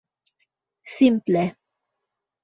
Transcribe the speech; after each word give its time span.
simple 0.93 1.43